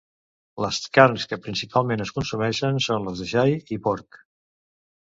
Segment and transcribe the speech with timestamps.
[0.63, 4.25] Les carns que principalment es consumeixen són les de xai i porc.